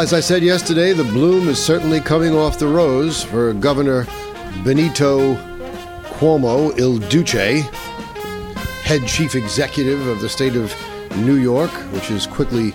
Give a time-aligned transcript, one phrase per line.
[0.00, 4.06] As I said yesterday, the bloom is certainly coming off the rose for Governor
[4.64, 5.34] Benito
[6.14, 7.60] Cuomo Il Duce,
[8.82, 10.74] head chief executive of the state of
[11.18, 12.72] New York, which is quickly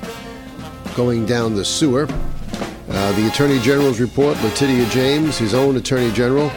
[0.95, 2.07] going down the sewer.
[2.89, 6.51] Uh, the Attorney General's report, Letitia James, his own Attorney General,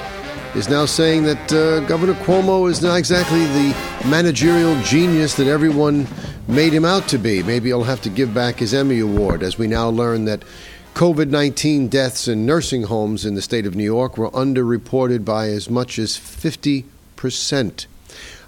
[0.54, 3.74] is now saying that uh, Governor Cuomo is not exactly the
[4.06, 6.06] managerial genius that everyone
[6.48, 7.42] made him out to be.
[7.42, 10.42] Maybe he'll have to give back his Emmy Award as we now learn that
[10.94, 15.48] COVID 19 deaths in nursing homes in the state of New York were underreported by
[15.48, 17.86] as much as 50%.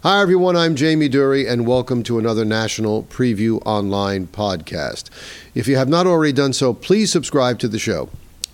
[0.03, 0.57] Hi, everyone.
[0.57, 5.11] I'm Jamie Dury, and welcome to another National Preview Online podcast.
[5.55, 8.09] If you have not already done so, please subscribe to the show.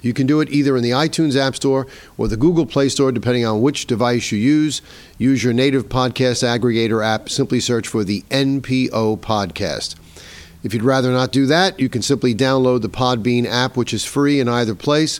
[0.06, 3.10] You can do it either in the iTunes App Store or the Google Play Store,
[3.10, 4.80] depending on which device you use.
[5.18, 7.28] Use your native podcast aggregator app.
[7.28, 9.96] Simply search for the NPO podcast.
[10.62, 14.04] If you'd rather not do that, you can simply download the Podbean app, which is
[14.04, 15.18] free in either place,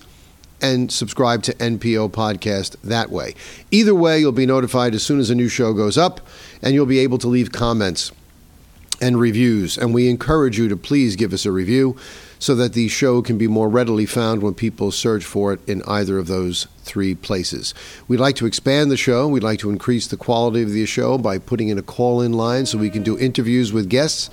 [0.62, 3.34] and subscribe to NPO Podcast that way.
[3.72, 6.20] Either way, you'll be notified as soon as a new show goes up,
[6.62, 8.12] and you'll be able to leave comments
[9.00, 9.76] and reviews.
[9.76, 11.96] And we encourage you to please give us a review
[12.46, 15.82] so that the show can be more readily found when people search for it in
[15.82, 17.74] either of those three places.
[18.06, 19.26] We'd like to expand the show.
[19.26, 22.32] We'd like to increase the quality of the show by putting in a call in
[22.32, 24.30] line so we can do interviews with guests.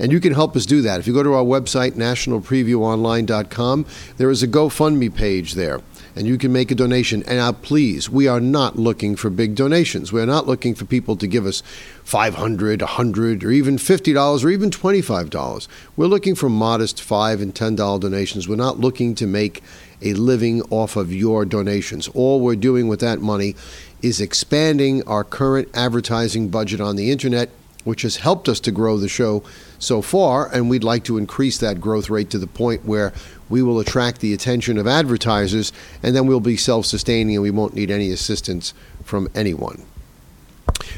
[0.00, 0.98] And you can help us do that.
[0.98, 5.78] If you go to our website, nationalpreviewonline.com, there is a GoFundMe page there
[6.14, 7.22] and you can make a donation.
[7.24, 10.12] And now, please, we are not looking for big donations.
[10.12, 11.62] We're not looking for people to give us
[12.04, 15.68] $500, 100, or even $50 or even $25.
[15.96, 18.48] We're looking for modest 5 and $10 donations.
[18.48, 19.62] We're not looking to make
[20.02, 22.08] a living off of your donations.
[22.08, 23.54] All we're doing with that money
[24.02, 27.50] is expanding our current advertising budget on the internet,
[27.84, 29.42] which has helped us to grow the show
[29.78, 33.12] so far, and we'd like to increase that growth rate to the point where
[33.52, 37.50] we will attract the attention of advertisers, and then we'll be self sustaining and we
[37.50, 38.72] won't need any assistance
[39.04, 39.84] from anyone.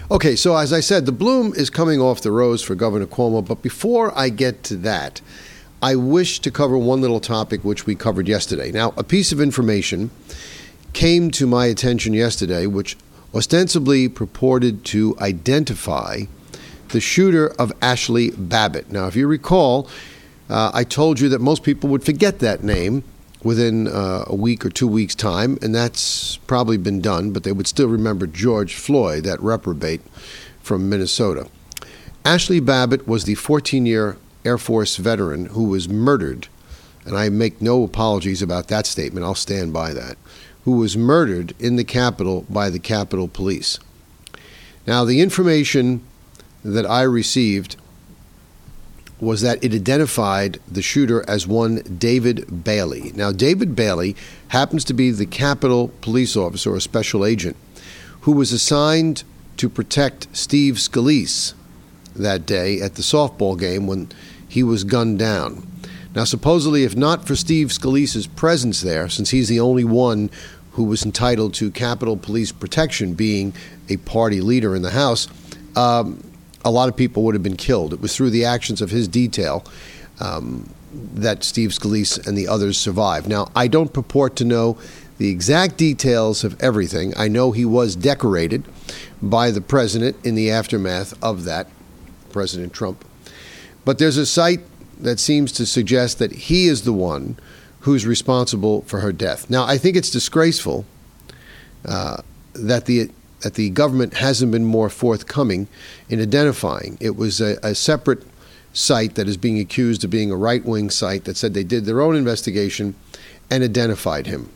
[0.08, 3.44] Okay, so as I said, the bloom is coming off the rose for Governor Cuomo,
[3.44, 5.20] but before I get to that,
[5.82, 8.70] I wish to cover one little topic which we covered yesterday.
[8.70, 10.12] Now, a piece of information
[10.92, 12.96] came to my attention yesterday which
[13.34, 16.22] ostensibly purported to identify
[16.90, 18.92] the shooter of Ashley Babbitt.
[18.92, 19.88] Now, if you recall,
[20.48, 23.02] uh, I told you that most people would forget that name
[23.42, 27.52] within uh, a week or two weeks' time, and that's probably been done, but they
[27.52, 30.00] would still remember George Floyd, that reprobate
[30.60, 31.48] from Minnesota.
[32.24, 36.48] Ashley Babbitt was the 14 year Air Force veteran who was murdered,
[37.04, 40.16] and I make no apologies about that statement, I'll stand by that,
[40.64, 43.78] who was murdered in the Capitol by the Capitol Police.
[44.86, 46.02] Now, the information
[46.62, 47.76] that I received
[49.20, 53.12] was that it identified the shooter as one David Bailey.
[53.14, 54.16] Now, David Bailey
[54.48, 57.56] happens to be the Capitol police officer or special agent
[58.22, 59.22] who was assigned
[59.56, 61.54] to protect Steve Scalise
[62.16, 64.08] that day at the softball game when
[64.48, 65.66] he was gunned down.
[66.14, 70.30] Now, supposedly, if not for Steve Scalise's presence there, since he's the only one
[70.72, 73.52] who was entitled to Capitol Police protection, being
[73.88, 75.28] a party leader in the House,
[75.76, 76.22] um,
[76.64, 77.92] a lot of people would have been killed.
[77.92, 79.64] It was through the actions of his detail
[80.20, 83.28] um, that Steve Scalise and the others survived.
[83.28, 84.78] Now, I don't purport to know
[85.18, 87.12] the exact details of everything.
[87.16, 88.64] I know he was decorated
[89.22, 91.68] by the president in the aftermath of that,
[92.32, 93.04] President Trump.
[93.84, 94.60] But there's a site
[94.98, 97.36] that seems to suggest that he is the one
[97.80, 99.50] who's responsible for her death.
[99.50, 100.84] Now, I think it's disgraceful
[101.84, 102.18] uh,
[102.54, 105.68] that the that the government hasn't been more forthcoming
[106.08, 106.96] in identifying.
[107.00, 108.24] It was a, a separate
[108.72, 111.84] site that is being accused of being a right wing site that said they did
[111.84, 112.94] their own investigation
[113.50, 114.50] and identified him.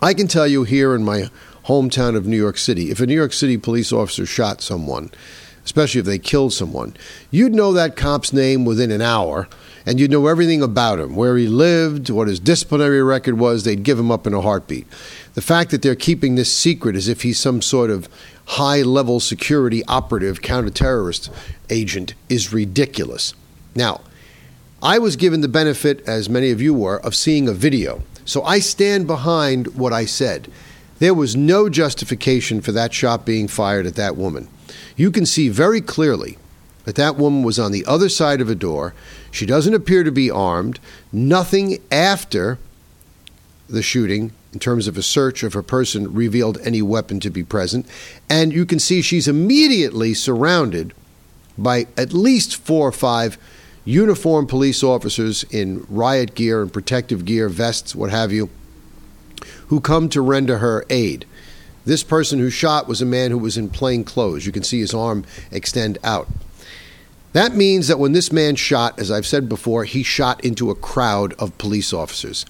[0.00, 1.30] I can tell you here in my
[1.66, 5.10] hometown of New York City, if a New York City police officer shot someone,
[5.64, 6.94] especially if they killed someone,
[7.30, 9.48] you'd know that cop's name within an hour
[9.84, 13.64] and you'd know everything about him, where he lived, what his disciplinary record was.
[13.64, 14.86] They'd give him up in a heartbeat
[15.34, 18.08] the fact that they're keeping this secret as if he's some sort of
[18.46, 21.30] high level security operative, counterterrorist
[21.70, 23.34] agent, is ridiculous.
[23.74, 24.02] Now,
[24.82, 28.02] I was given the benefit, as many of you were, of seeing a video.
[28.24, 30.50] So I stand behind what I said.
[30.98, 34.48] There was no justification for that shot being fired at that woman.
[34.96, 36.38] You can see very clearly
[36.84, 38.94] that that woman was on the other side of a door.
[39.30, 40.80] She doesn't appear to be armed.
[41.12, 42.58] Nothing after
[43.68, 47.42] the shooting in terms of a search of her person revealed any weapon to be
[47.42, 47.86] present.
[48.28, 50.92] And you can see she's immediately surrounded
[51.56, 53.38] by at least four or five
[53.84, 58.50] uniformed police officers in riot gear and protective gear, vests, what have you,
[59.68, 61.24] who come to render her aid.
[61.84, 64.46] This person who shot was a man who was in plain clothes.
[64.46, 66.28] You can see his arm extend out.
[67.32, 70.74] That means that when this man shot, as I've said before, he shot into a
[70.74, 72.44] crowd of police officers.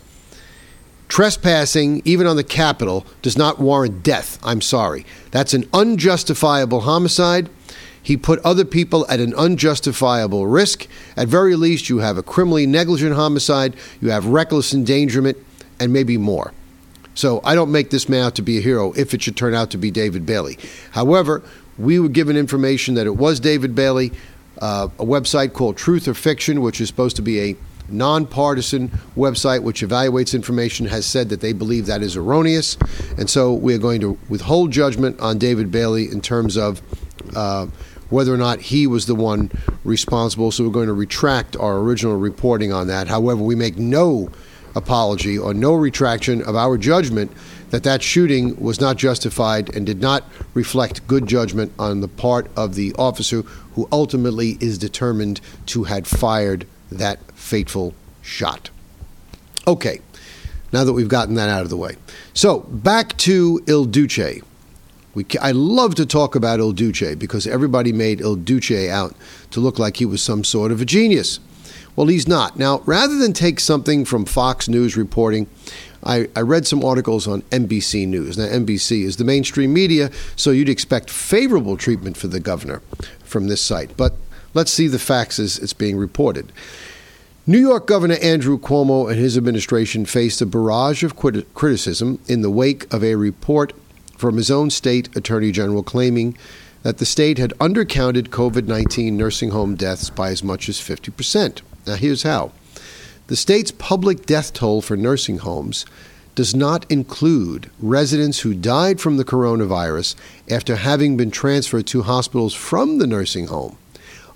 [1.08, 4.38] Trespassing, even on the Capitol, does not warrant death.
[4.42, 5.06] I'm sorry.
[5.30, 7.48] That's an unjustifiable homicide.
[8.02, 10.88] He put other people at an unjustifiable risk.
[11.16, 15.38] At very least, you have a criminally negligent homicide, you have reckless endangerment,
[15.78, 16.52] and maybe more.
[17.14, 19.54] So I don't make this man out to be a hero if it should turn
[19.54, 20.58] out to be David Bailey.
[20.92, 21.42] However,
[21.78, 24.12] we were given information that it was David Bailey.
[24.58, 27.56] Uh, a website called Truth or Fiction, which is supposed to be a
[27.88, 32.76] nonpartisan website which evaluates information, has said that they believe that is erroneous.
[33.18, 36.80] And so we are going to withhold judgment on David Bailey in terms of
[37.34, 37.66] uh,
[38.10, 39.50] whether or not he was the one
[39.84, 40.52] responsible.
[40.52, 43.08] So we're going to retract our original reporting on that.
[43.08, 44.30] However, we make no
[44.74, 47.30] apology or no retraction of our judgment
[47.70, 52.50] that that shooting was not justified and did not reflect good judgment on the part
[52.56, 53.42] of the officer
[53.74, 58.70] who ultimately is determined to had fired that fateful shot.
[59.66, 60.00] Okay,
[60.72, 61.96] now that we've gotten that out of the way.
[62.34, 64.42] So, back to Il Duce.
[65.14, 69.14] We, I love to talk about Il Duce because everybody made Il Duce out
[69.50, 71.38] to look like he was some sort of a genius.
[71.94, 72.58] Well, he's not.
[72.58, 75.46] Now, rather than take something from Fox News reporting,
[76.02, 78.38] I, I, read some articles on NBC News.
[78.38, 82.80] Now, NBC is the mainstream media, so you'd expect favorable treatment for the governor
[83.22, 83.96] from this site.
[83.96, 84.14] But
[84.54, 86.50] let's see the facts as it's being reported.
[87.46, 92.50] New York Governor Andrew Cuomo and his administration faced a barrage of criticism in the
[92.50, 93.72] wake of a report
[94.16, 96.38] from his own state attorney general claiming
[96.84, 101.62] that the state had undercounted COVID 19 nursing home deaths by as much as 50%.
[101.86, 102.52] Now, here's how
[103.26, 105.86] the state's public death toll for nursing homes
[106.34, 110.14] does not include residents who died from the coronavirus
[110.50, 113.76] after having been transferred to hospitals from the nursing home,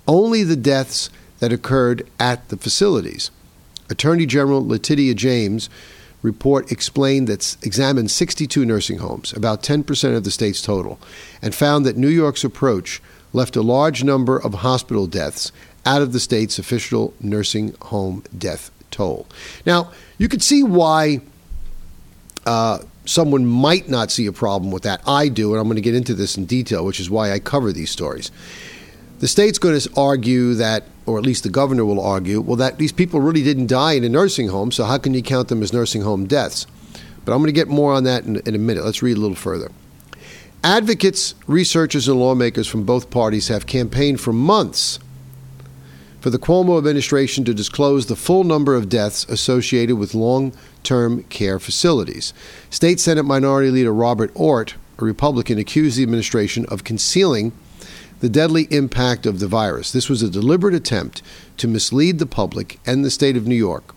[0.07, 1.09] only the deaths
[1.39, 3.31] that occurred at the facilities.
[3.89, 5.69] Attorney General Letitia James
[6.21, 10.99] report explained that examined 62 nursing homes, about 10% of the state's total,
[11.41, 13.01] and found that New York's approach
[13.33, 15.51] left a large number of hospital deaths
[15.87, 19.25] out of the state's official nursing home death toll.
[19.65, 21.21] Now, you could see why
[22.45, 25.01] uh, someone might not see a problem with that.
[25.07, 27.39] I do, and I'm going to get into this in detail, which is why I
[27.39, 28.31] cover these stories.
[29.19, 32.77] The state's going to argue that, or at least the governor will argue, well, that
[32.77, 35.63] these people really didn't die in a nursing home, so how can you count them
[35.63, 36.67] as nursing home deaths?
[37.23, 38.83] But I'm going to get more on that in, in a minute.
[38.83, 39.71] Let's read a little further.
[40.63, 44.99] Advocates, researchers, and lawmakers from both parties have campaigned for months
[46.19, 50.53] for the Cuomo administration to disclose the full number of deaths associated with long
[50.83, 52.33] term care facilities.
[52.69, 57.51] State Senate Minority Leader Robert Ortt, a Republican, accused the administration of concealing
[58.19, 59.91] the deadly impact of the virus.
[59.91, 61.21] This was a deliberate attempt
[61.57, 63.93] to mislead the public and the state of New York,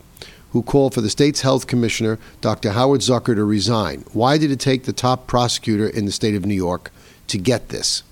[0.50, 2.73] who called for the state's health commissioner, Dr.
[2.73, 4.04] Howard Zucker, to resign.
[4.12, 6.90] Why did it take the top prosecutor in the state of New York
[7.28, 8.02] to get this?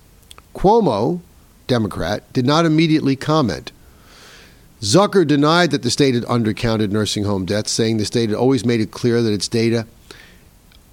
[0.55, 1.21] Cuomo,
[1.67, 3.71] Democrat, did not immediately comment.
[4.81, 8.65] Zucker denied that the state had undercounted nursing home deaths, saying the state had always
[8.65, 9.85] made it clear that its data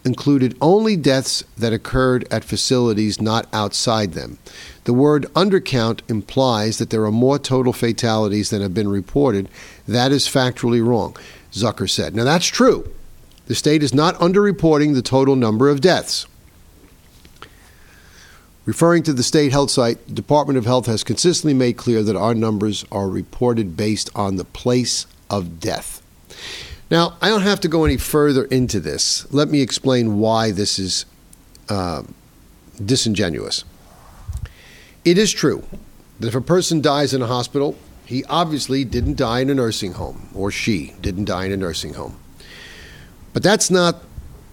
[0.04, 4.38] included only deaths that occurred at facilities not outside them.
[4.84, 9.48] The word undercount implies that there are more total fatalities than have been reported.
[9.86, 11.16] That is factually wrong,
[11.52, 12.14] Zucker said.
[12.14, 12.88] Now, that's true.
[13.46, 16.26] The state is not underreporting the total number of deaths.
[18.66, 22.16] Referring to the state health site, the Department of Health has consistently made clear that
[22.16, 26.02] our numbers are reported based on the place of death.
[26.90, 29.32] Now, I don't have to go any further into this.
[29.32, 31.04] Let me explain why this is
[31.68, 32.02] uh,
[32.84, 33.64] disingenuous.
[35.04, 35.64] It is true
[36.18, 39.92] that if a person dies in a hospital, he obviously didn't die in a nursing
[39.92, 42.18] home, or she didn't die in a nursing home.
[43.32, 44.02] But that's not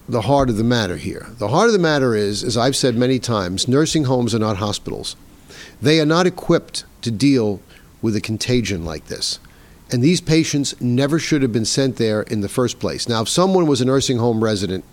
[0.08, 1.28] the heart of the matter here.
[1.38, 4.58] The heart of the matter is, as I've said many times, nursing homes are not
[4.58, 5.16] hospitals.
[5.80, 7.60] They are not equipped to deal
[8.02, 9.38] with a contagion like this.
[9.90, 13.08] And these patients never should have been sent there in the first place.
[13.08, 14.84] Now, if someone was a nursing home resident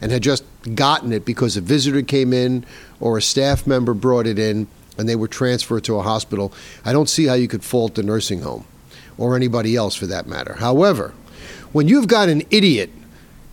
[0.00, 2.64] and had just gotten it because a visitor came in
[3.00, 6.52] or a staff member brought it in and they were transferred to a hospital,
[6.84, 8.66] I don't see how you could fault the nursing home
[9.18, 10.54] or anybody else for that matter.
[10.54, 11.14] However,
[11.72, 12.90] when you've got an idiot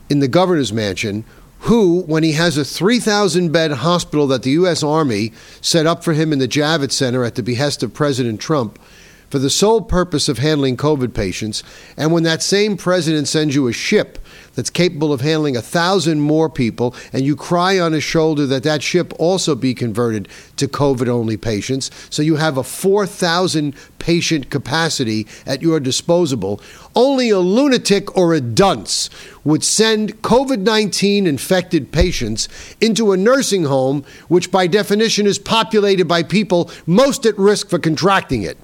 [0.09, 1.23] in the governor's mansion
[1.61, 4.83] who, when he has a 3,000 bed hospital that the U.S.
[4.83, 8.79] Army set up for him in the Javits Center at the behest of President Trump,
[9.29, 11.63] for the sole purpose of handling COVID patients,
[11.97, 14.19] and when that same president sends you a ship
[14.55, 18.63] that's capable of handling a thousand more people, and you cry on his shoulder that
[18.63, 24.49] that ship also be converted to COVID only patients, so you have a 4,000 patient
[24.49, 26.61] capacity at your disposal,
[26.95, 29.09] only a lunatic or a dunce
[29.43, 32.49] would send COVID 19 infected patients
[32.81, 37.79] into a nursing home, which by definition is populated by people most at risk for
[37.79, 38.57] contracting it.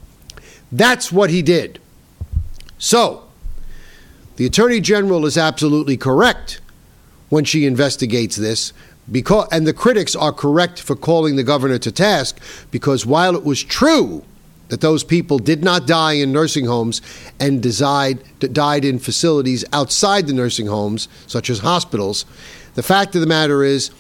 [0.74, 1.80] That's what he did.
[2.80, 3.26] So,
[4.38, 6.60] the Attorney General is absolutely correct
[7.30, 8.74] when she investigates this.
[9.12, 12.40] Because, and the critics are correct for calling the governor to task
[12.72, 14.24] because while it was true
[14.70, 17.02] that those people did not die in nursing homes
[17.40, 22.26] and died, died in facilities outside the nursing homes, such as hospitals,
[22.74, 23.92] the fact of the matter is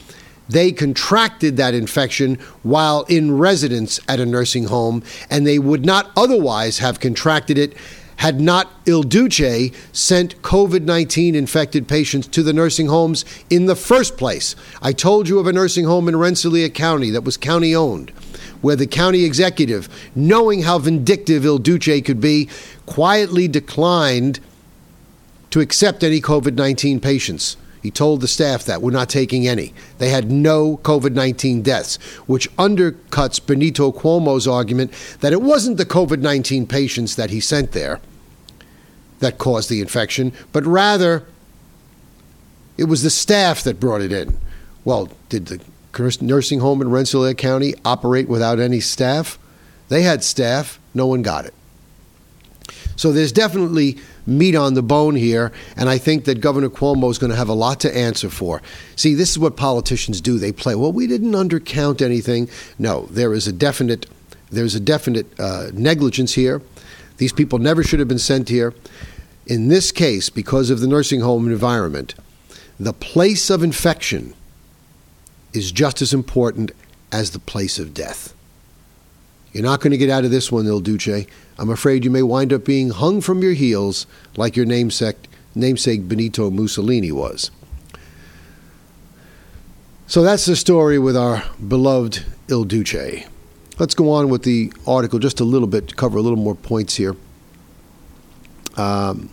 [0.50, 6.12] they contracted that infection while in residence at a nursing home, and they would not
[6.16, 7.76] otherwise have contracted it
[8.18, 13.76] had not Il Duce sent COVID 19 infected patients to the nursing homes in the
[13.76, 14.56] first place.
[14.82, 18.12] I told you of a nursing home in Rensselaer County that was county owned,
[18.62, 22.50] where the county executive, knowing how vindictive Il Duce could be,
[22.86, 24.40] quietly declined
[25.50, 27.58] to accept any COVID 19 patients.
[27.84, 29.74] He told the staff that we're not taking any.
[29.98, 35.86] They had no COVID 19 deaths, which undercuts Benito Cuomo's argument that it wasn't the
[35.86, 38.00] COVID 19 patients that he sent there
[39.20, 41.26] that caused the infection, but rather
[42.78, 44.38] it was the staff that brought it in.
[44.86, 45.60] Well, did the
[46.22, 49.38] nursing home in Rensselaer County operate without any staff?
[49.90, 51.54] They had staff, no one got it.
[52.96, 57.18] So there's definitely meat on the bone here, and I think that Governor Cuomo is
[57.18, 58.62] going to have a lot to answer for.
[58.96, 60.38] See, this is what politicians do.
[60.38, 62.50] They play, well, we didn't undercount anything.
[62.78, 64.06] No, there is a definite
[64.54, 66.62] there's a definite uh, negligence here.
[67.18, 68.74] These people never should have been sent here.
[69.48, 72.16] In this case, because of the nursing home environment,
[72.80, 74.34] the place of infection
[75.54, 76.72] is just as important
[77.12, 78.34] as the place of death.
[79.52, 81.26] You're not going to get out of this one, Il Duce.
[81.58, 86.50] I'm afraid you may wind up being hung from your heels like your namesake, Benito
[86.50, 87.52] Mussolini was.
[90.08, 93.26] So that's the story with our beloved Il Duce.
[93.80, 96.56] Let's go on with the article just a little bit to cover a little more
[96.56, 97.16] points here.
[98.78, 99.30] Um,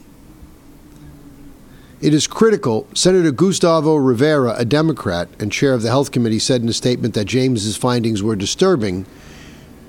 [2.00, 2.86] it is critical.
[2.94, 7.12] Senator Gustavo Rivera, a Democrat and chair of the Health Committee, said in a statement
[7.14, 9.04] that James's findings were disturbing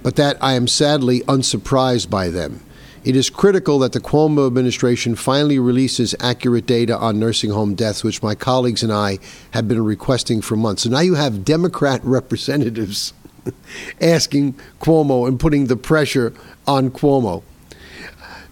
[0.03, 2.63] but that I am sadly unsurprised by them.
[3.03, 8.03] It is critical that the Cuomo administration finally releases accurate data on nursing home deaths,
[8.03, 9.17] which my colleagues and I
[9.51, 10.83] have been requesting for months.
[10.83, 13.13] So now you have Democrat representatives
[14.01, 16.33] asking Cuomo and putting the pressure
[16.67, 17.41] on Cuomo.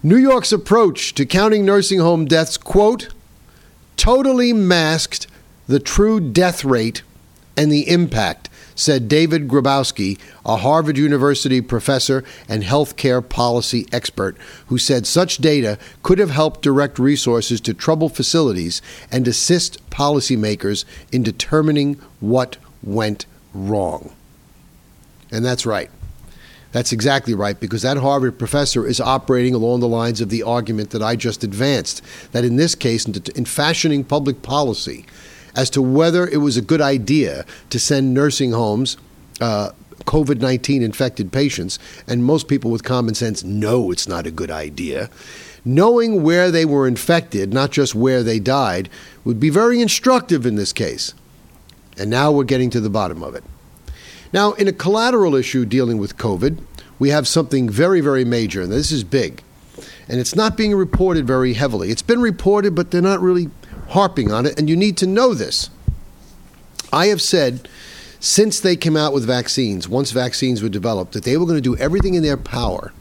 [0.02, 3.14] New York's approach to counting nursing home deaths, quote,
[3.96, 5.28] totally masked
[5.68, 7.02] the true death rate
[7.56, 14.36] and the impact said David Grabowski, a Harvard University professor and healthcare policy expert,
[14.66, 20.84] who said such data could have helped direct resources to troubled facilities and assist policymakers
[21.12, 24.12] in determining what went wrong.
[25.30, 25.90] And that's right.
[26.72, 30.90] That's exactly right, because that Harvard professor is operating along the lines of the argument
[30.90, 32.00] that I just advanced.
[32.30, 35.04] That in this case, in fashioning public policy,
[35.54, 38.96] as to whether it was a good idea to send nursing homes
[39.40, 39.70] uh,
[40.04, 44.50] COVID 19 infected patients, and most people with common sense know it's not a good
[44.50, 45.10] idea.
[45.64, 48.88] Knowing where they were infected, not just where they died,
[49.24, 51.12] would be very instructive in this case.
[51.98, 53.44] And now we're getting to the bottom of it.
[54.32, 56.58] Now, in a collateral issue dealing with COVID,
[56.98, 59.42] we have something very, very major, and this is big.
[60.08, 61.90] And it's not being reported very heavily.
[61.90, 63.50] It's been reported, but they're not really
[63.90, 65.70] harping on it, and you need to know this.
[66.92, 67.68] I have said
[68.18, 71.62] since they came out with vaccines, once vaccines were developed, that they were going to
[71.62, 72.92] do everything in their power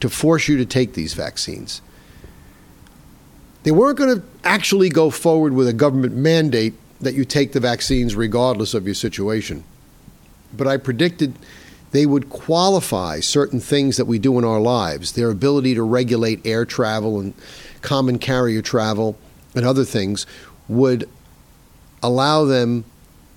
[0.00, 1.82] to force you to take these vaccines.
[3.64, 7.60] They weren't going to actually go forward with a government mandate that you take the
[7.60, 9.64] vaccines regardless of your situation.
[10.56, 11.34] But I predicted
[11.90, 16.46] they would qualify certain things that we do in our lives, their ability to regulate
[16.46, 17.34] air travel and
[17.82, 19.18] common carrier travel
[19.58, 20.24] and other things
[20.68, 21.08] would
[22.00, 22.84] allow them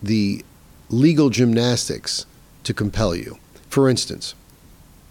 [0.03, 0.45] the
[0.89, 2.27] legal gymnastics
[2.63, 3.39] to compel you.
[3.69, 4.35] For instance,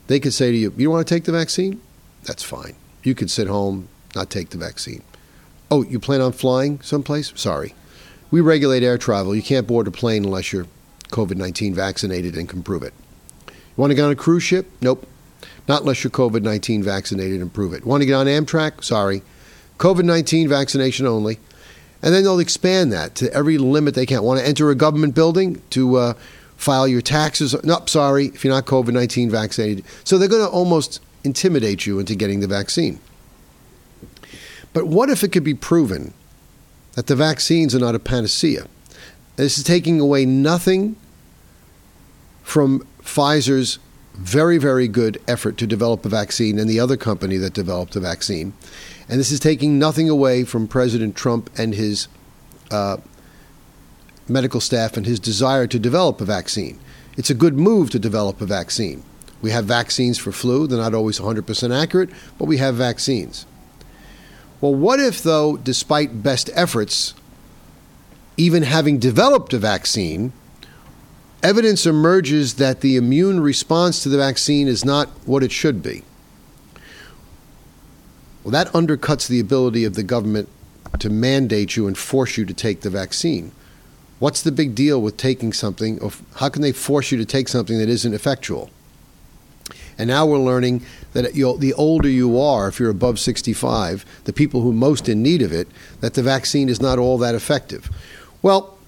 [0.06, 1.80] they could say to you, You want to take the vaccine?
[2.22, 2.76] That's fine.
[3.02, 5.02] You could sit home, not take the vaccine.
[5.68, 7.32] Oh, you plan on flying someplace?
[7.34, 7.74] Sorry.
[8.30, 9.34] We regulate air travel.
[9.34, 10.66] You can't board a plane unless you're
[11.08, 12.94] COVID 19 vaccinated and can prove it.
[13.48, 14.70] You want to get on a cruise ship?
[14.80, 15.08] Nope.
[15.66, 17.84] Not unless you're COVID 19 vaccinated and prove it.
[17.84, 18.84] Want to get on Amtrak?
[18.84, 19.22] Sorry.
[19.80, 21.38] COVID 19 vaccination only.
[22.02, 24.22] And then they'll expand that to every limit they can.
[24.22, 26.14] Want to enter a government building to uh,
[26.56, 27.54] file your taxes?
[27.64, 29.84] Nope, sorry, if you're not COVID 19 vaccinated.
[30.04, 33.00] So they're going to almost intimidate you into getting the vaccine.
[34.72, 36.14] But what if it could be proven
[36.92, 38.66] that the vaccines are not a panacea?
[39.36, 40.96] This is taking away nothing
[42.42, 43.78] from Pfizer's
[44.14, 48.00] very, very good effort to develop a vaccine and the other company that developed the
[48.00, 48.52] vaccine.
[49.10, 52.06] And this is taking nothing away from President Trump and his
[52.70, 52.98] uh,
[54.28, 56.78] medical staff and his desire to develop a vaccine.
[57.16, 59.02] It's a good move to develop a vaccine.
[59.42, 63.46] We have vaccines for flu, they're not always 100% accurate, but we have vaccines.
[64.60, 67.14] Well, what if, though, despite best efforts,
[68.36, 70.32] even having developed a vaccine,
[71.42, 76.04] evidence emerges that the immune response to the vaccine is not what it should be.
[78.42, 80.48] Well, that undercuts the ability of the government
[80.98, 83.52] to mandate you and force you to take the vaccine.
[84.18, 85.98] What's the big deal with taking something?
[86.00, 88.70] Or how can they force you to take something that isn't effectual?
[89.98, 90.82] And now we're learning
[91.12, 95.22] that the older you are, if you're above 65, the people who are most in
[95.22, 95.68] need of it,
[96.00, 97.90] that the vaccine is not all that effective.
[98.40, 98.78] Well,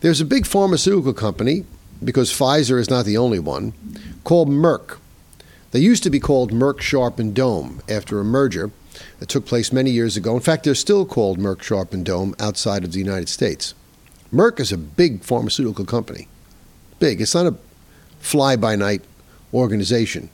[0.00, 1.64] there's a big pharmaceutical company
[2.02, 3.72] because Pfizer is not the only one,
[4.24, 4.98] called Merck.
[5.70, 8.70] They used to be called Merck Sharp and Dohme after a merger
[9.18, 10.34] that took place many years ago.
[10.34, 13.74] In fact, they're still called Merck Sharp and Dohme outside of the United States.
[14.32, 16.28] Merck is a big pharmaceutical company.
[16.98, 17.20] Big.
[17.20, 17.56] It's not a
[18.18, 19.02] fly by night
[19.52, 20.28] organization.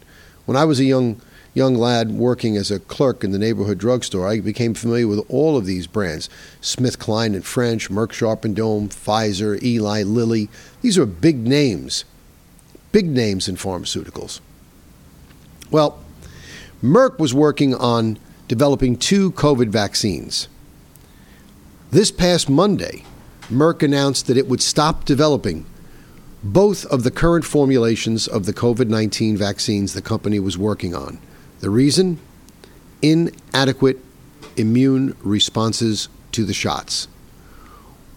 [0.46, 1.20] When I was a young
[1.54, 5.56] young lad working as a clerk in the neighborhood drugstore, I became familiar with all
[5.56, 10.48] of these brands Smith Kline and French, Merck Sharp and Dohme, Pfizer, Eli Lilly.
[10.80, 12.04] These are big names,
[12.90, 14.40] big names in pharmaceuticals.
[15.70, 15.98] Well,
[16.82, 18.18] Merck was working on
[18.52, 20.46] developing two COVID vaccines.
[21.90, 23.02] This past Monday,
[23.50, 25.64] Merck announced that it would stop developing
[26.44, 31.18] both of the current formulations of the COVID 19 vaccines the company was working on.
[31.60, 32.18] The reason?
[33.00, 34.00] Inadequate
[34.58, 37.08] immune responses to the shots.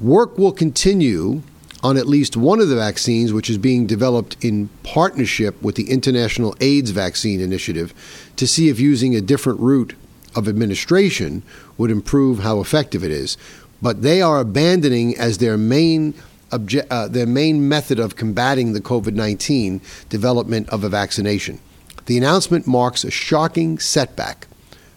[0.01, 1.43] Work will continue
[1.81, 5.89] on at least one of the vaccines, which is being developed in partnership with the
[5.89, 7.93] International AIDS Vaccine Initiative,
[8.35, 9.93] to see if using a different route
[10.35, 11.43] of administration
[11.77, 13.37] would improve how effective it is.
[13.81, 16.13] But they are abandoning as their main
[16.51, 21.59] obje- uh, their main method of combating the COVID 19 development of a vaccination.
[22.05, 24.47] The announcement marks a shocking setback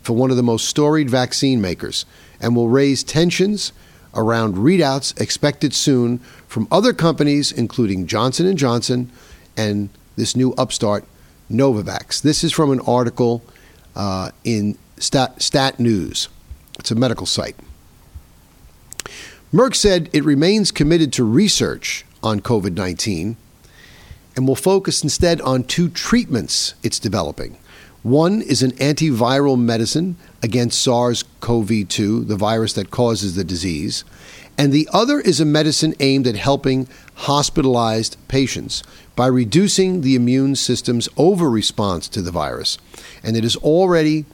[0.03, 2.05] for one of the most storied vaccine makers
[2.41, 3.73] and will raise tensions
[4.15, 9.11] around readouts expected soon from other companies including Johnson & Johnson
[9.57, 11.05] and this new upstart
[11.51, 12.23] Novavax.
[12.23, 13.43] This is from an article
[13.97, 16.29] uh, in Stat, Stat News.
[16.79, 17.57] It's a medical site.
[19.53, 23.37] Merck said it remains committed to research on COVID 19
[24.37, 27.59] and will focus instead on two treatments it's developing.
[28.03, 34.05] One is an antiviral medicine against SARS CoV 2, the virus that causes the disease,
[34.57, 38.83] and the other is a medicine aimed at helping hospitalized patients
[39.17, 42.79] by reducing the immune system's overresponse to the virus.
[43.23, 44.25] And it is already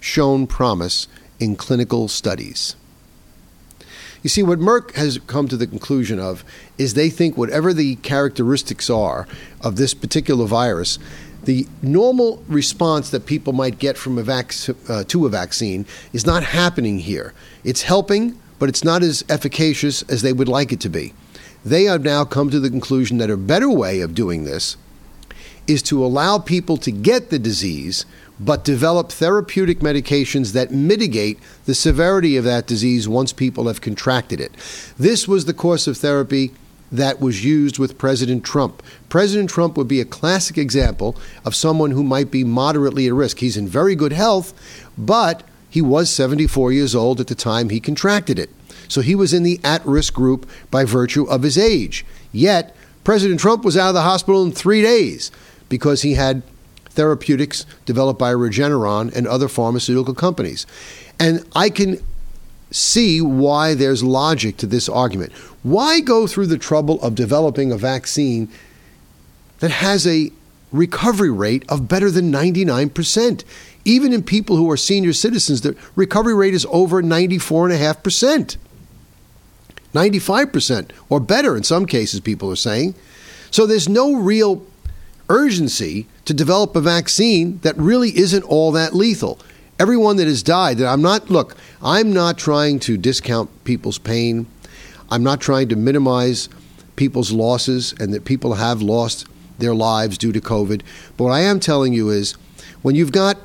[0.00, 1.06] shown promise
[1.38, 2.74] in clinical studies.
[4.22, 6.44] You see, what Merck has come to the conclusion of
[6.76, 9.26] is they think whatever the characteristics are
[9.62, 10.98] of this particular virus,
[11.44, 14.54] the normal response that people might get from a vac-
[14.88, 17.32] uh, to a vaccine is not happening here.
[17.64, 21.14] It's helping, but it's not as efficacious as they would like it to be.
[21.64, 24.76] They have now come to the conclusion that a better way of doing this
[25.66, 28.04] is to allow people to get the disease
[28.40, 34.40] but develop therapeutic medications that mitigate the severity of that disease once people have contracted
[34.40, 34.52] it.
[34.98, 36.52] This was the course of therapy
[36.90, 38.82] that was used with President Trump.
[39.08, 43.38] President Trump would be a classic example of someone who might be moderately at risk.
[43.38, 44.52] He's in very good health,
[44.98, 48.50] but he was 74 years old at the time he contracted it.
[48.88, 52.04] So he was in the at risk group by virtue of his age.
[52.32, 52.74] Yet,
[53.04, 55.30] President Trump was out of the hospital in three days
[55.68, 56.42] because he had
[56.90, 60.66] therapeutics developed by Regeneron and other pharmaceutical companies.
[61.18, 62.02] And I can
[62.70, 65.32] see why there's logic to this argument.
[65.62, 68.48] Why go through the trouble of developing a vaccine
[69.58, 70.32] that has a
[70.72, 73.44] recovery rate of better than 99%?
[73.84, 78.56] Even in people who are senior citizens, the recovery rate is over 94.5%.
[79.92, 82.94] 95% or better in some cases, people are saying.
[83.50, 84.64] So there's no real
[85.28, 89.36] urgency to develop a vaccine that really isn't all that lethal.
[89.80, 94.46] Everyone that has died, that I'm not, look, I'm not trying to discount people's pain.
[95.10, 96.48] I'm not trying to minimize
[96.94, 99.26] people's losses and that people have lost
[99.58, 100.82] their lives due to COVID.
[101.16, 102.34] But what I am telling you is
[102.82, 103.36] when you've got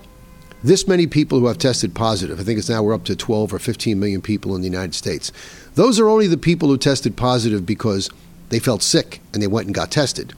[0.64, 3.52] this many people who have tested positive, I think it's now we're up to 12
[3.52, 5.32] or 15 million people in the United States.
[5.74, 8.12] Those are only the people who tested positive because
[8.50, 10.36] they felt sick and they went and got tested.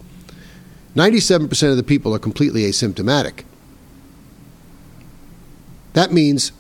[0.98, 3.44] 97% of the people are completely asymptomatic.
[5.94, 6.52] That means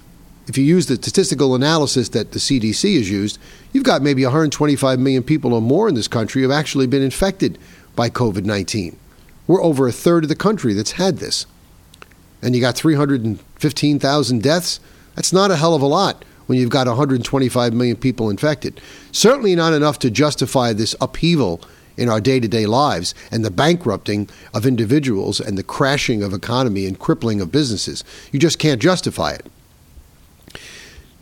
[0.47, 3.39] if you use the statistical analysis that the CDC has used,
[3.73, 7.01] you've got maybe 125 million people or more in this country who have actually been
[7.01, 7.57] infected
[7.95, 8.97] by COVID 19.
[9.47, 11.47] We're over a third of the country that's had this.
[12.41, 14.79] And you got 315,000 deaths.
[15.15, 18.79] That's not a hell of a lot when you've got 125 million people infected.
[19.11, 21.59] Certainly not enough to justify this upheaval
[21.97, 26.33] in our day to day lives and the bankrupting of individuals and the crashing of
[26.33, 28.03] economy and crippling of businesses.
[28.31, 29.45] You just can't justify it.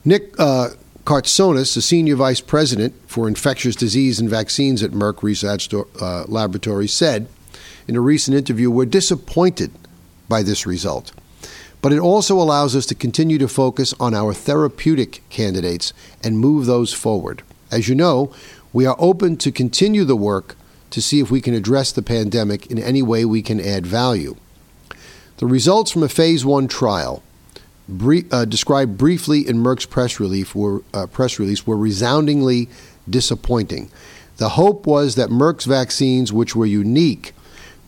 [0.04, 0.70] Nick uh,
[1.06, 6.94] Kartsonis, the senior vice president for infectious disease and vaccines at Merck Research uh, Laboratories,
[6.94, 7.28] said
[7.88, 9.72] in a recent interview, We're disappointed
[10.28, 11.12] by this result.
[11.82, 16.66] But it also allows us to continue to focus on our therapeutic candidates and move
[16.66, 17.44] those forward.
[17.72, 18.34] As you know,
[18.74, 20.56] we are open to continue the work
[20.96, 24.34] to see if we can address the pandemic in any way we can add value.
[25.40, 27.22] The results from a phase one trial,
[28.32, 32.70] uh, described briefly in Merck's press release, were, uh, press release, were resoundingly
[33.10, 33.92] disappointing.
[34.38, 37.34] The hope was that Merck's vaccines, which were unique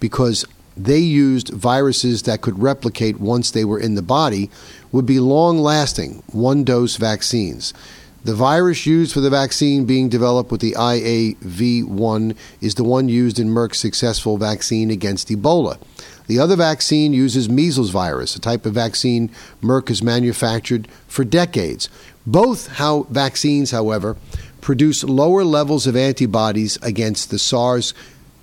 [0.01, 0.43] because
[0.75, 4.49] they used viruses that could replicate once they were in the body,
[4.91, 7.73] would be long lasting, one dose vaccines.
[8.23, 13.39] The virus used for the vaccine being developed with the IAVI is the one used
[13.39, 15.77] in Merck's successful vaccine against Ebola.
[16.25, 19.29] The other vaccine uses measles virus, a type of vaccine
[19.61, 21.87] Merck has manufactured for decades.
[22.25, 24.17] Both how vaccines, however,
[24.59, 27.93] produce lower levels of antibodies against the SARS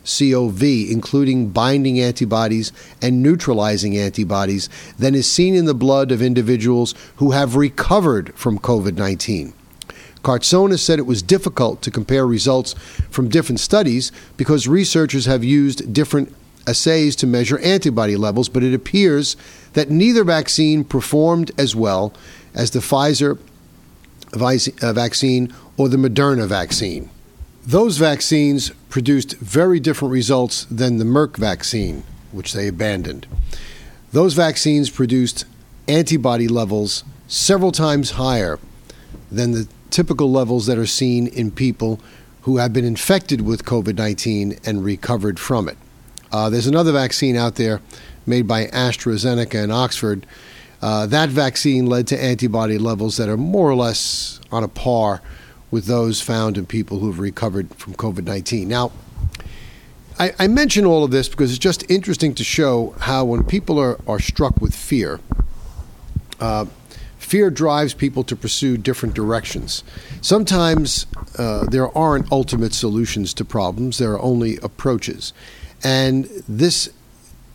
[0.06, 6.94] CoV, including binding antibodies and neutralizing antibodies, than is seen in the blood of individuals
[7.16, 9.52] who have recovered from COVID 19.
[10.24, 12.72] Kartsonis said it was difficult to compare results
[13.10, 16.34] from different studies because researchers have used different
[16.66, 19.36] assays to measure antibody levels, but it appears
[19.74, 22.12] that neither vaccine performed as well
[22.54, 23.38] as the Pfizer
[24.32, 27.10] uh, vaccine or the Moderna vaccine.
[27.66, 33.26] Those vaccines produced very different results than the Merck vaccine, which they abandoned.
[34.12, 35.44] Those vaccines produced
[35.86, 38.58] antibody levels several times higher
[39.30, 42.00] than the typical levels that are seen in people
[42.42, 45.78] who have been infected with COVID 19 and recovered from it.
[46.30, 47.80] Uh, there's another vaccine out there
[48.26, 50.26] made by AstraZeneca in Oxford.
[50.82, 55.22] Uh, that vaccine led to antibody levels that are more or less on a par
[55.70, 58.68] with those found in people who've recovered from COVID 19.
[58.68, 58.92] Now,
[60.18, 63.80] I, I, mention all of this because it's just interesting to show how when people
[63.80, 65.18] are, are struck with fear,
[66.38, 66.66] uh,
[67.24, 69.82] fear drives people to pursue different directions.
[70.20, 71.06] Sometimes
[71.38, 75.32] uh, there aren't ultimate solutions to problems, there are only approaches.
[75.82, 76.90] And this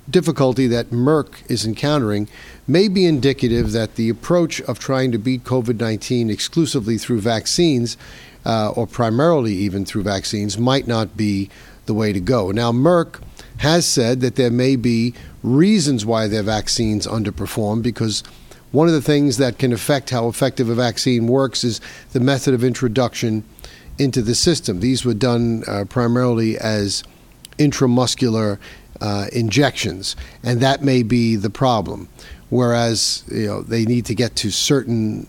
[0.09, 2.27] difficulty that Merck is encountering
[2.67, 7.97] may be indicative that the approach of trying to beat COVID 19 exclusively through vaccines,
[8.45, 11.49] uh, or primarily even through vaccines, might not be
[11.85, 12.51] the way to go.
[12.51, 13.21] Now, Merck
[13.57, 18.23] has said that there may be reasons why their vaccines underperform because
[18.71, 22.53] one of the things that can affect how effective a vaccine works is the method
[22.53, 23.43] of introduction
[23.97, 24.79] into the system.
[24.79, 27.03] These were done uh, primarily as
[27.57, 28.59] intramuscular
[29.01, 32.09] uh, injections, and that may be the problem.
[32.49, 35.27] Whereas you know they need to get to certain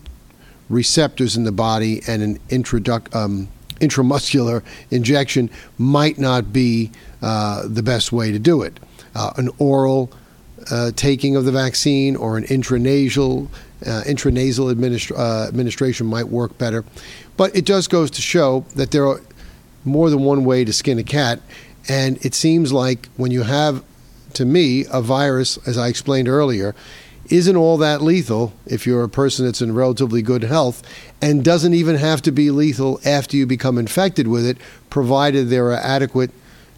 [0.68, 3.48] receptors in the body, and an introduc- um,
[3.80, 6.90] intramuscular injection might not be
[7.22, 8.78] uh, the best way to do it.
[9.14, 10.12] Uh, an oral
[10.70, 13.48] uh, taking of the vaccine or an intranasal
[13.86, 16.84] uh, intranasal administra- uh, administration might work better.
[17.36, 19.20] But it just goes to show that there are
[19.84, 21.40] more than one way to skin a cat,
[21.88, 23.82] and it seems like when you have,
[24.34, 26.74] to me, a virus, as I explained earlier,
[27.30, 30.82] isn't all that lethal if you're a person that's in relatively good health
[31.22, 34.58] and doesn't even have to be lethal after you become infected with it,
[34.90, 36.32] provided there are adequate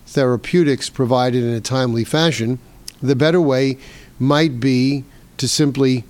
[0.06, 2.58] therapeutics provided in a timely fashion
[3.02, 3.78] the better way
[4.18, 5.04] might be
[5.38, 6.04] to simply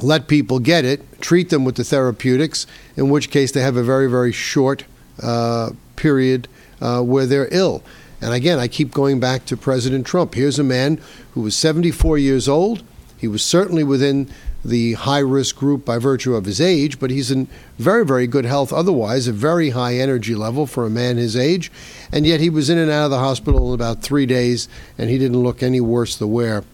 [0.00, 3.82] let people get it, treat them with the therapeutics, in which case they have a
[3.82, 4.84] very, very short
[5.22, 6.48] uh, period
[6.80, 7.82] uh, where they're ill.
[8.20, 10.34] And again, I keep going back to President Trump.
[10.34, 11.00] Here's a man
[11.32, 12.82] who was 74 years old.
[13.18, 14.30] He was certainly within
[14.64, 17.48] the high risk group by virtue of his age, but he's in
[17.78, 21.70] very, very good health otherwise, a very high energy level for a man his age.
[22.12, 25.10] And yet he was in and out of the hospital in about three days, and
[25.10, 26.64] he didn't look any worse the wear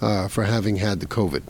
[0.00, 1.42] uh, for having had the COVID.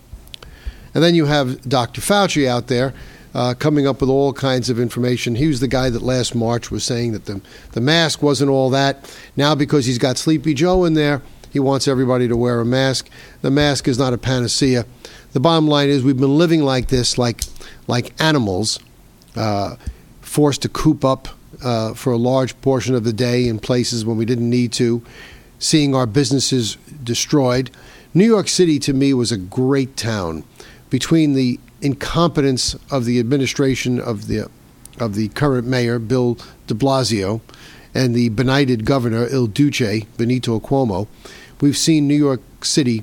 [0.95, 2.01] And then you have Dr.
[2.01, 2.95] Fauci out there
[3.35, 5.35] uh, coming up with all kinds of information.
[5.35, 8.71] He was the guy that last March was saying that the, the mask wasn't all
[8.71, 9.15] that.
[9.37, 11.21] Now, because he's got Sleepy Joe in there,
[11.57, 13.09] he wants everybody to wear a mask.
[13.41, 14.85] The mask is not a panacea.
[15.33, 17.45] The bottom line is we've been living like this, like,
[17.87, 18.79] like animals,
[19.37, 19.77] uh,
[20.21, 21.29] forced to coop up
[21.65, 25.03] uh, for a large portion of the day in places when we didn't need to,
[25.59, 27.71] seeing our businesses destroyed.
[28.13, 30.45] New York City, to me, was a great town.
[30.91, 34.51] Between the incompetence of the administration of the
[34.99, 37.41] of the current mayor Bill De Blasio
[37.95, 41.07] and the benighted governor Il Duce Benito Cuomo,
[41.61, 43.03] we've seen New York City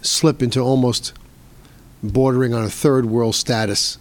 [0.00, 1.12] slip into almost
[2.02, 3.98] bordering on a third world status.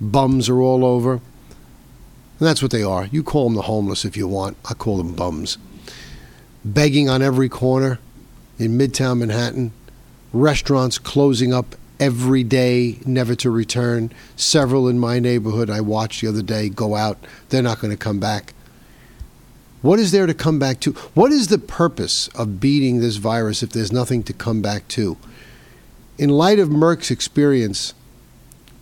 [0.00, 1.14] Bums are all over.
[1.14, 3.06] And that's what they are.
[3.06, 4.56] You call them the homeless if you want.
[4.68, 5.58] I call them bums.
[6.64, 7.98] Begging on every corner
[8.58, 9.72] in Midtown Manhattan.
[10.32, 14.10] Restaurants closing up every day, never to return.
[14.36, 17.18] Several in my neighborhood I watched the other day go out.
[17.50, 18.54] They're not going to come back.
[19.82, 20.92] What is there to come back to?
[21.14, 25.16] What is the purpose of beating this virus if there's nothing to come back to?
[26.18, 27.94] In light of Merck's experience,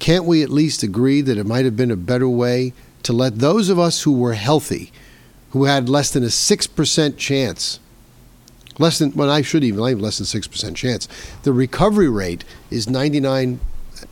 [0.00, 2.72] can't we at least agree that it might have been a better way
[3.04, 4.90] to let those of us who were healthy,
[5.50, 7.78] who had less than a 6% chance,
[8.78, 11.06] less than, well, I should even, I have less than 6% chance.
[11.44, 13.61] The recovery rate is 99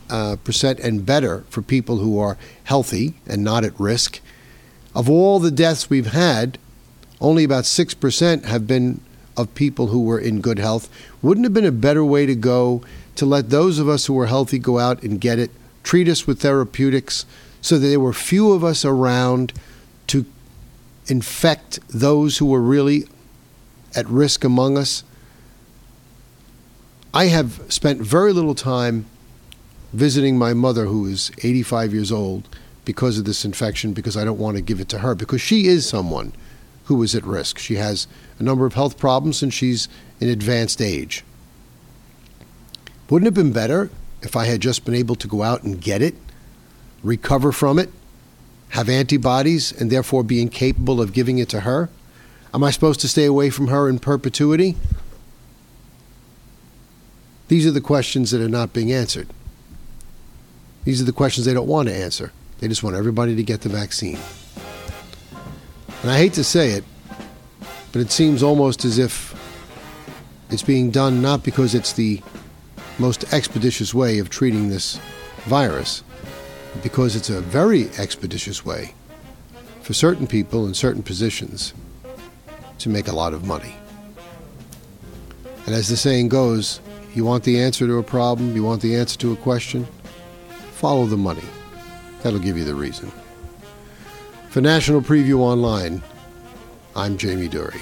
[0.09, 4.21] uh, percent and better for people who are healthy and not at risk.
[4.95, 6.57] Of all the deaths we've had,
[7.19, 9.01] only about 6% have been
[9.35, 10.89] of people who were in good health.
[11.21, 12.81] Wouldn't have been a better way to go
[13.15, 15.51] to let those of us who were healthy go out and get it,
[15.83, 17.25] treat us with therapeutics
[17.61, 19.53] so that there were few of us around
[20.07, 20.25] to
[21.07, 23.07] infect those who were really
[23.95, 25.03] at risk among us.
[27.13, 29.05] I have spent very little time
[29.93, 32.47] visiting my mother, who is 85 years old,
[32.85, 35.67] because of this infection, because I don't want to give it to her, because she
[35.67, 36.33] is someone
[36.87, 37.59] who is at risk.
[37.59, 38.07] She has
[38.39, 41.23] a number of health problems and she's in advanced age.
[43.09, 43.89] Wouldn't it have been better
[44.21, 46.15] if I had just been able to go out and get it,
[47.03, 47.89] recover from it,
[48.69, 51.89] have antibodies, and therefore be incapable of giving it to her?
[52.53, 54.77] Am I supposed to stay away from her in perpetuity?
[57.49, 59.27] These are the questions that are not being answered.
[60.85, 62.31] These are the questions they don't want to answer.
[62.59, 64.17] They just want everybody to get the vaccine.
[66.01, 66.83] And I hate to say it,
[67.91, 69.33] but it seems almost as if
[70.49, 72.21] it's being done not because it's the
[72.99, 74.99] most expeditious way of treating this
[75.45, 76.03] virus,
[76.73, 78.93] but because it's a very expeditious way
[79.81, 81.73] for certain people in certain positions
[82.79, 83.75] to make a lot of money.
[85.65, 86.79] And as the saying goes,
[87.13, 89.85] you want the answer to a problem, you want the answer to a question,
[90.73, 91.43] follow the money.
[92.21, 93.11] That'll give you the reason.
[94.57, 96.01] For National Preview Online,
[96.95, 97.79] I'm Jamie Dury.